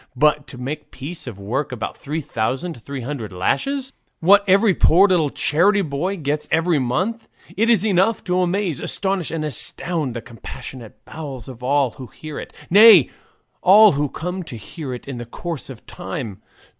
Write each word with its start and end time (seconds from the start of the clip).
But 0.15 0.47
to 0.47 0.57
make 0.57 0.81
a 0.81 0.85
piece 0.85 1.27
of 1.27 1.37
work 1.37 1.71
about 1.71 1.95
three 1.95 2.21
thousand 2.21 2.81
three 2.81 3.01
hundred 3.01 3.31
lashes, 3.31 3.93
what 4.19 4.43
every 4.47 4.73
poor 4.73 5.07
little 5.07 5.29
charity 5.29 5.83
boy 5.83 6.17
gets 6.17 6.47
every 6.49 6.79
month 6.79 7.29
it 7.55 7.69
is 7.69 7.85
enough 7.85 8.23
to 8.23 8.39
amaze, 8.39 8.79
astonish, 8.81 9.29
astound 9.29 10.15
the 10.15 10.19
compassionate 10.21 11.05
bowels 11.05 11.47
of 11.47 11.61
all 11.61 11.91
who 11.91 12.07
hear 12.07 12.39
it, 12.39 12.51
nay, 12.71 13.11
all 13.61 13.91
who 13.91 14.09
come 14.09 14.41
to 14.41 14.55
hear 14.55 14.91
it 14.91 15.07
in 15.07 15.17
the 15.19 15.25
course 15.27 15.69
of 15.69 15.85
time. 15.85 16.41